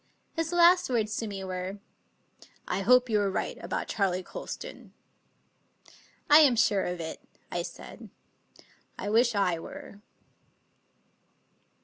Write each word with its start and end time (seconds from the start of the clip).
His 0.35 0.51
last 0.51 0.89
words 0.89 1.15
to 1.17 1.27
me 1.27 1.43
were:" 1.43 1.77
I 2.67 2.81
hope 2.81 3.07
you 3.07 3.21
are 3.21 3.29
right 3.29 3.55
about 3.63 3.87
Charley 3.87 4.23
Colston."" 4.23 4.93
I 6.27 6.39
am 6.39 6.55
sure 6.55 6.85
of 6.85 6.99
it," 6.99 7.21
I 7.51 7.61
said." 7.61 8.09
I 8.97 9.11
wish 9.11 9.35
I 9.35 9.59
were." 9.59 10.01